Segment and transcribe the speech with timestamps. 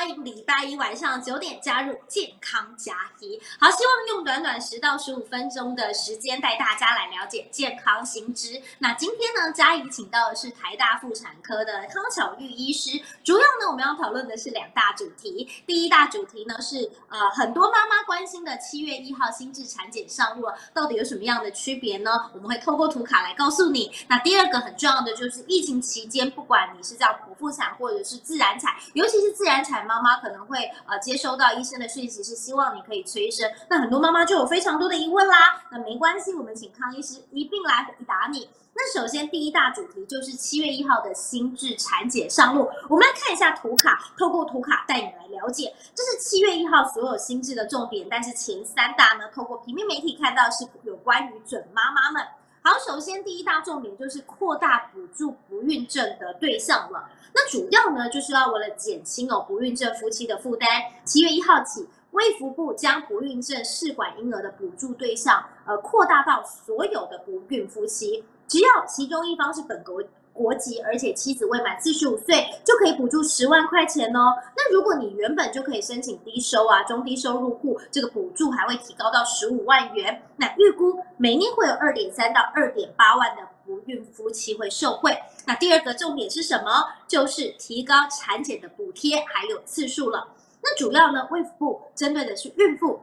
[0.00, 3.38] 欢迎礼拜一晚上九点加入健康加一。
[3.58, 8.62] 好，希望用短短十到十五分钟的时间带大家来了解健康新知。
[8.78, 12.98] 那今天呢，嘉怡请到的是台大妇产科的康巧玉医师。
[13.22, 15.46] 主要呢，我们要讨论的是两大主题。
[15.66, 22.30] 第一大主题呢是呃很多妈妈关心的七月一号新制产检上路，到底有什么样的区别呢？
[22.32, 23.92] 我们会透过图卡来告诉你。
[24.08, 29.89] 那第二个很重要的就是疫情期间，不管你是叫剖腹产或者是自然产，尤其是自然产。
[29.90, 33.50] 妈妈可能会呃接收到医生的讯息，是希望你可以催生。
[33.68, 35.60] 那很多妈妈就有非常多的疑问啦。
[35.72, 38.48] 那没关系，我们请康医师一并来回答你。
[38.72, 42.70] 那首先第一大主题就是七月一号的心智产检上路。
[42.88, 48.06] 我们来看一下图卡，透过图卡带你来了解，这是七月一号所有心智的重点。
[48.08, 52.24] 但是前三大呢，透过平面媒体看到是有关于准妈妈们。
[52.62, 57.08] 好，首先第一大重点就是扩大补助不孕症的对象了。
[57.32, 60.68] 那主要呢，就是要为了减轻哦不孕症夫妻的负担。
[61.04, 70.02] 七月一号起，卫福部将不孕症试管婴儿的补助对象，呃，扩大到所有的不孕夫妻，只要其中一方是本国。
[70.32, 74.34] 国籍，而且妻子未满四十五岁，就可以补助十万块钱哦。
[74.56, 80.22] 那如果你原本就可以申请低收啊、中低收入户，这个补助还会提高到十五万元。
[80.36, 85.18] 那预估每年会有二点三到二点八万的不孕夫妻会受惠。
[85.46, 86.86] 那第二个重点是什么？
[87.06, 90.28] 就是提高产检的补贴还有次数了。
[90.62, 93.00] 那主要呢，卫福部针对的是孕妇。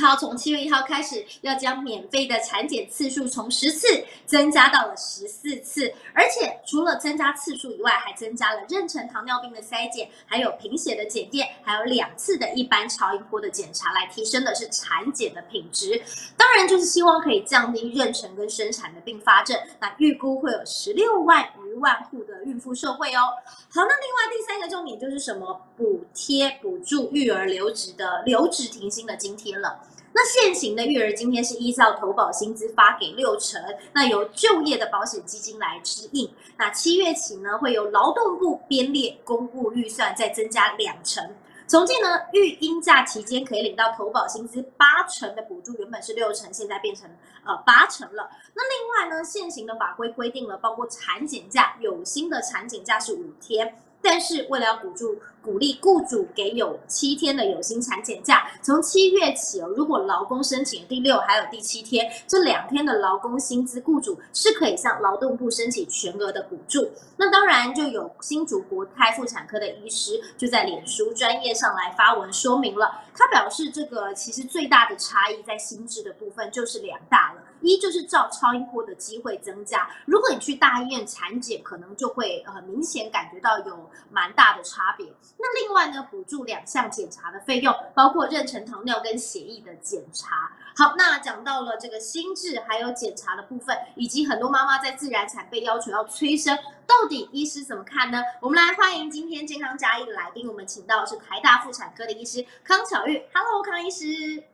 [0.00, 3.86] 他从七月一号开始，要将免费的产检次数从十次
[4.24, 16.02] 增加到了十四次，而且除了增加次数以外，还增加了妊娠糖尿病的筛检，还有贫血的检验，还有两次的一般超音波的检查，来提升的是产检的品质。
[16.36, 19.58] 当然，就是希望可以降低妊娠跟生产的并发症。
[19.80, 23.20] 那预估会有十六万余万户的孕妇受惠哦。
[23.68, 25.60] 好，那另外第三个重点就是什么？
[25.76, 29.80] 补贴补助育儿留职的留职停薪的津贴了。
[30.12, 33.62] 那现行的育儿津贴是依照投保薪资发给六成，
[33.92, 36.28] 那由就业的保险基金来支应。
[36.58, 41.30] 那七月起呢，会由劳动部编列公布预算，再增加两成。
[41.68, 47.08] 总计呢，育婴假期间可以领到投保薪资八成的补助，原本是六成，现在变成
[47.46, 48.28] 呃八成了。
[48.54, 53.76] 那另外呢，现行的法规规定了，包括产检假，有薪的产检假是五天。
[54.02, 66.90] 但是为了要补助鼓励雇主给有七天的有薪产检假，从七月起哦，如果劳工申请第六还有第七天这两天的劳工薪资，雇主是可以向劳动部申请全额的补助。
[67.16, 77.42] 那当然就有新竹国泰妇产科的医师就在脸书专业上来发文说明了，他表示这个其实最大的差异在薪资的部分就是两大了。
[77.62, 85.06] 一就是照超音波的机会增加，如果你去大医院产检，可能就会很明显感觉到有蛮大的差别。
[85.38, 90.52] 那另外呢，补助两项检查的费用，包括妊娠糖尿跟血液的检查。
[90.76, 96.56] 好，那讲到了这个心智还有检查的部分，以及很多妈妈在自然产被要求要催生，
[96.86, 98.22] 到底医师怎么看呢？
[98.40, 103.22] 我们来欢迎今天健康加一的来宾，我们请到的是台大妇产科的医师康巧玉。
[103.34, 104.44] Hello，康医师。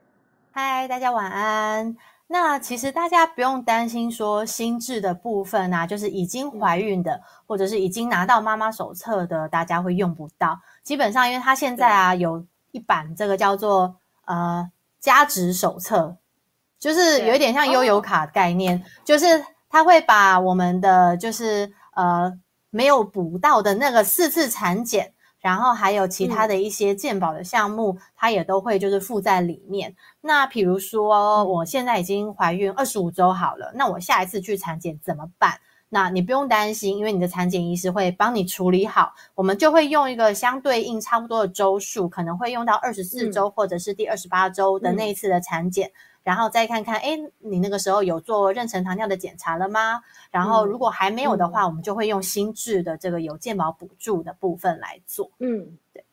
[0.53, 1.97] 嗨，大家晚安。
[2.29, 10.61] 那其实大家不用担心说心智的部分啊，就是已经怀孕的或者是已经拿到妈妈手册的，大家会用不到。
[10.83, 16.17] 基本上，因为它现在啊有一版这个叫做呃加值手册，
[16.81, 22.37] 就是有一点像悠游卡概念，就是它会把我们的就是呃
[22.71, 25.13] 没有补到的那个四次产检。
[25.41, 29.95] 然后还有其他的一些鉴保的项目，它也都会就是附在里面。
[30.21, 35.61] 那比如说，我现在已经怀孕二十五周好了，那我下一次去产检怎么办？
[35.89, 39.13] 那你不用担心，因为你的产检医师会帮你处理好。
[39.37, 45.93] 我们就会用一个相对应差不多的周数，可能会用到二十四周或者是第二十八周的那一次的产检。
[46.27, 50.03] 然后再看看，哎，你那个时候有做妊娠糖尿的检查了吗？
[50.33, 55.31] 然后如果还没有的话，我们就会用新制的这个有健保补助的部分来做。
[55.39, 56.05] 嗯，对，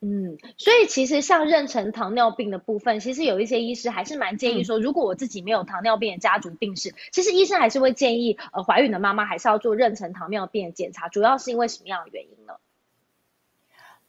[0.00, 11.08] 嗯，所以其实像妊娠糖尿病的部分，其实有一些医师还是蛮建议说，如果我自己没有糖尿病的家族病史，其实医生还是会建议，呃，怀孕的妈妈还是要做妊娠糖尿病的检查。
[11.08, 12.54] 主要是因为什么样的原因呢？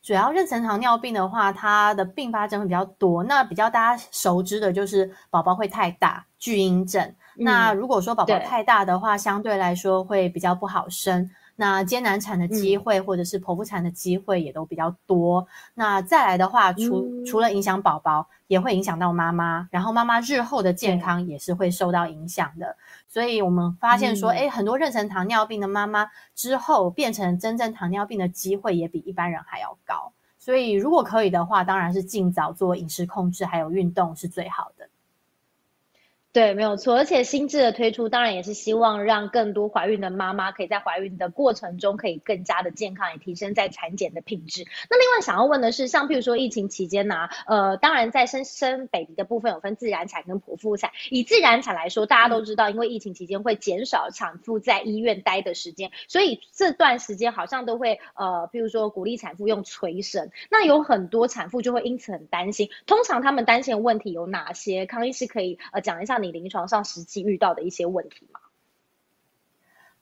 [0.06, 3.24] 主要妊娠糖尿病的话，它的并发症会比较多。
[3.24, 7.16] 那比较大家熟知的就是宝宝会太大，巨婴症。
[7.36, 11.28] 那如果说宝宝太大的话，相对来说会比较不好生。
[11.56, 15.48] 那艰难产的机会，或者是剖腹产的机会也都比较多。
[15.74, 22.76] 那再来的话，除除了影响宝宝，也会影响到妈妈，然后妈妈日后的健康也是会受到影响的。
[23.08, 30.12] 所以我们发现说，哎，很多妊娠糖尿病的妈妈之后变成真正糖尿病的机会也比一般人还要高。
[30.38, 34.88] 所以如果可以的话，当然是尽早做饮食控制，还有运动是最好的。
[36.36, 36.98] 对，没有错。
[36.98, 44.66] 而且新智的推出，当然也是希望让更多怀孕的妈妈可以在怀孕的过程中可以更加的健康，也提升在产检的品质。
[44.90, 50.92] 那另外想要问的是，像譬如说疫情期间呢，呃，当然在生生 baby 的部分有分自然产跟剖腹产。
[51.10, 60.32] 以自然产来说，大家都知道，因为疫情期间会减少产妇在医院待的时间，所以这段时间好像都会呃，譬如说鼓励产妇用催生。
[60.52, 62.68] 那有很多产妇就会因此很担心。
[62.86, 64.86] 通常他们担心的问题有哪些？
[64.86, 66.32] 康医师可以呃讲一下你。
[66.32, 68.40] 你临床上实际遇到的一些问题吗？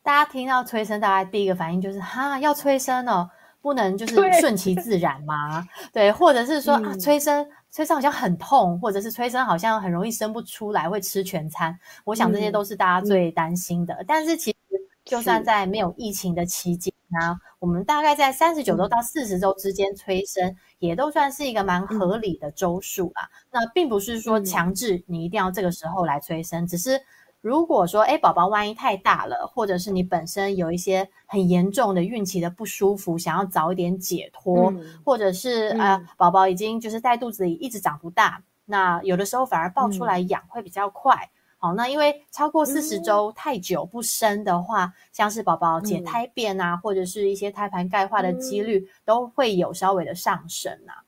[0.02, 3.30] 大家听到催生，大概第一个反应就是哈，要催生哦，
[3.62, 5.66] 不能就是顺其自然吗？
[5.92, 11.78] 对，或者是说啊，催生催生好像很痛，或者是催生好像很容易生不出来，会吃全餐。
[12.04, 14.04] 我想这些都是大家最担心的。
[14.08, 16.94] 但是其实，就算在没有疫情的期间。
[17.10, 23.30] 那我们大概在三十九周到四十周之间催生，也都算是一个蛮合理的周数啦。
[23.50, 27.02] 那并不是说强制你一定要这个时候来催生，只是
[27.40, 34.74] 如果说，哎，宝宝万一太大了，或者是你本身有一些很严重的孕期的不舒服，想要早一点解脱，
[35.06, 41.30] 或者是呃，宝宝已经就是在肚子里一直长不大，那有的时候反而抱出来养会比较快。
[41.64, 51.08] 好，那因为超过四十周太久不生的话，像是宝宝解胎便啊，或者是一些胎盘钙化的几率都会有稍微的上升啊。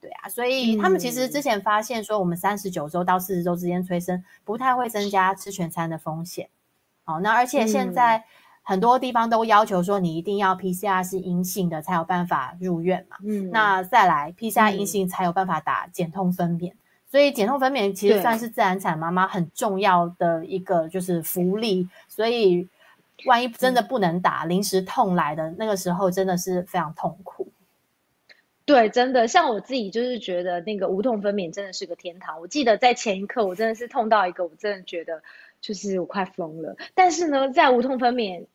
[0.00, 6.48] 对啊，所以他们其实之前发现说，我们三十九周到四十周之间催生不太会增加吃全餐的风险。
[7.02, 8.22] 好，那而且现在
[8.62, 13.16] 很多地方都要求说，你一定要 PCR 是阴性的才有办法入院嘛。
[13.24, 16.74] 嗯，那再来 PCR 阴性才有办法打减痛分娩。
[17.10, 22.68] 所以减痛分娩其实算是自然产妈妈很重要的一个就是福利，所以
[23.24, 27.48] 万一真的不能打，临时痛来的那个时候真的是非常痛苦。
[28.64, 32.40] 对，真的像我自己就是觉得那个无痛分娩真的是个天堂。
[32.40, 35.22] 我记得在前一刻我真的是痛到一个，我真的觉得
[35.60, 36.76] 就是我快疯了。
[36.94, 38.46] 但是呢，在无痛分娩。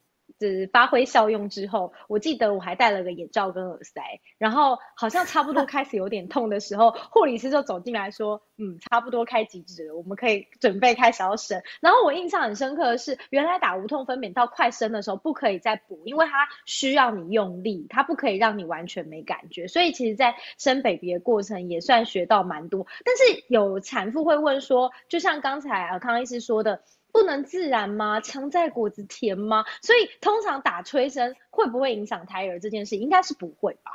[0.47, 4.01] 是发挥效用之后，我记得我还戴了个眼罩跟耳塞，
[4.39, 19.67] 然后好像差不多开始有点痛的时候，护理师就走进来说：“嗯，差不多开几指了，我们可以准备开始要生。”然后我印象很深刻的是，原来打无痛分娩到快生的时候不可以再补，因为它需要你用力，它不可以让你完全没感觉。
[19.67, 22.88] 所以其实，在生 baby 的过程也算学到蛮多。
[23.05, 26.81] 但是有产妇会问说，就像刚才呃康医师说的。
[27.11, 28.19] 不能自然吗？
[28.21, 29.65] 强在果子甜吗？
[29.81, 32.95] 所以通常打催生会不会影响胎儿这件事？
[32.97, 33.91] 应该是不会吧？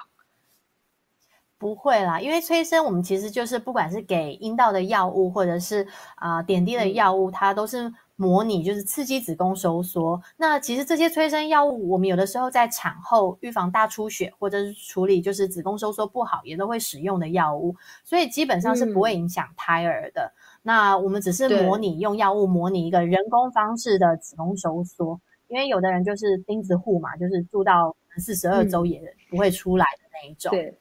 [1.58, 5.86] 不会啦，因为催生我们其实就是不管是给阴道的药物，或者是
[6.16, 10.20] 啊点滴的药物，它都是模拟就是刺激子宫收缩。
[10.36, 20.32] 那其实这些催生药物，我们有的时候在产后预防大出血，或者是处理就是子宫收缩不好，也都会使用的药物，所以基本上是不会影响胎儿的。
[20.62, 30.50] 那我们只是模拟用药物模拟一个人工方式的子宫收缩，因为有的人就是钉子户嘛，就是住到四十二周也不会出来的那一种。
[30.50, 30.76] 对，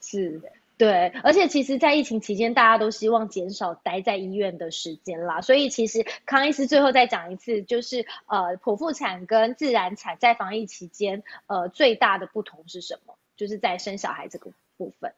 [0.00, 0.48] 是的，
[0.78, 1.08] 对。
[1.22, 5.42] 而且其实，在疫情期间，大家都希望减少待在医院的时间啦。
[5.42, 13.18] 所以，其实康医师最后再讲一次，就是呃，剖腹产跟自然产在防疫期间，呃，最大的不同是什么？
[13.36, 15.12] 就是在生小孩这个部分。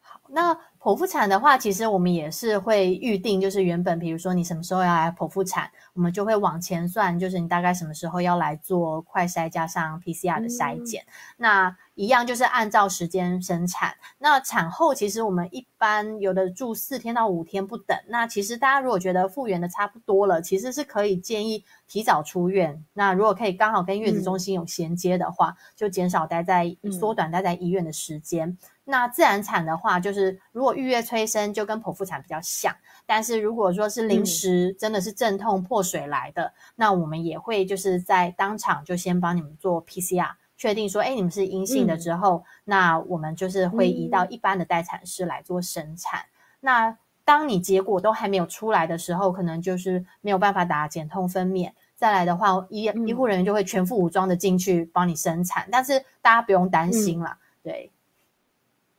[0.00, 11.04] 好那剖腹产的话，其实我们也是会预定，就是原本比如说你什么时候要来剖腹产，我们就会往前算，就是你大概什么时候要来做快筛加上 PCR 的筛检。
[11.36, 13.92] 那一样就是按照时间生产。
[14.18, 17.98] 那产后其实我们一般有的住四天到五天不等。
[18.06, 22.84] 那其实大家如果觉得复原的差不多了，其实是可以建议提早出院。
[22.92, 28.56] 那如果可以刚好跟月子中心有衔接的话，就减少待在缩短待在医院的时间。
[28.84, 32.74] 那自然产的话，就是如果预约催生，就跟剖腹产比较像。
[33.06, 46.26] 但是如果说是临时真的是阵痛破水来的，那我们也会就是在当场就先帮你们做 PCR，确定说，哎，你们是阴性的之后，那我们就是会移到一般的待产室来做生产。
[46.60, 51.70] 那当你结果都还没有出来的时候，可能就是没有办法打减痛分娩。
[51.94, 55.68] 再来的话，医医护人员就会全副武装的进去帮你生产。
[55.70, 57.90] 但是大家不用担心了，对。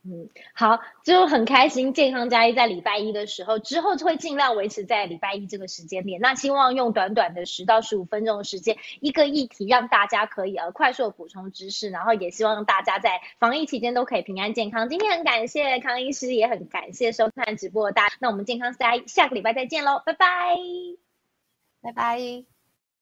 [0.02, 1.92] 嗯，好，就很开心。
[1.92, 6.22] 健康加一在礼拜一的时候之后就会尽量维持在礼拜一这个时间点。
[6.22, 14.88] 那希望用短短的十到十五分钟的时间，一个议题让大家可以呃快速的补充知识，然后也希望大家在防疫期间都可以平安健康。
[14.88, 18.16] 今天很感谢康医师，也很感谢收看直播的大家。
[18.20, 20.56] 那我们健康加一下个礼拜再见喽，拜拜，
[21.82, 22.49] 拜拜。